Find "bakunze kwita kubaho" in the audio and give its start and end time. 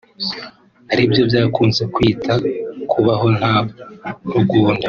1.33-3.27